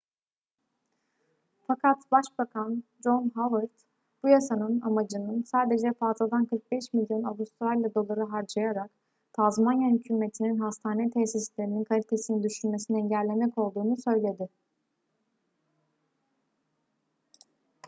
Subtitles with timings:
[1.67, 3.69] fakat başbakan john howard
[4.23, 8.91] bu yasanın amacının sadece fazladan 45 milyon avustralya doları harcayarak
[9.33, 14.49] tazmanya hükümetinin hastane tesislerinin kalitesini düşürmesini engellemek olduğunu söyledi